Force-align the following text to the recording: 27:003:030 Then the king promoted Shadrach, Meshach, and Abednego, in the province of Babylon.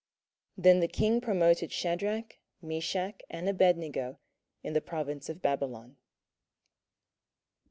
27:003:030 0.57 0.63
Then 0.63 0.79
the 0.79 0.87
king 0.87 1.21
promoted 1.21 1.71
Shadrach, 1.71 2.39
Meshach, 2.59 3.21
and 3.29 3.47
Abednego, 3.47 4.17
in 4.63 4.73
the 4.73 4.81
province 4.81 5.29
of 5.29 5.43
Babylon. 5.43 5.95